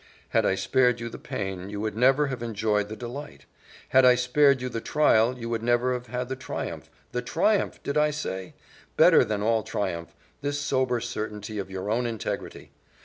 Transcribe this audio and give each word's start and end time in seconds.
"Had 0.29 0.47
I 0.47 0.55
spared 0.55 0.99
you 0.99 1.09
the 1.09 1.19
pain, 1.19 1.69
you 1.69 1.79
would 1.79 1.95
never 1.95 2.25
have 2.25 2.41
enjoyed 2.41 2.89
the 2.89 2.95
delight; 2.95 3.45
had 3.89 4.03
I 4.03 4.15
spared 4.15 4.59
you 4.59 4.67
the 4.67 4.81
trial, 4.81 5.37
you 5.37 5.47
would 5.49 5.61
never 5.61 5.93
have 5.93 6.07
had 6.07 6.27
the 6.27 6.35
triumph 6.35 6.89
the 7.11 7.21
triumph, 7.21 7.79
did 7.83 7.99
I 7.99 8.09
say? 8.09 8.55
Better 8.97 9.23
than 9.23 9.43
all 9.43 9.61
triumph, 9.61 10.15
this 10.41 10.59
sober 10.59 10.99
certainty 11.01 11.59
of 11.59 11.69
your 11.69 11.91
own 11.91 12.07
integrity. 12.07 12.71